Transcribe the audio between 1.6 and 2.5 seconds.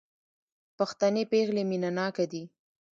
مينه ناکه دي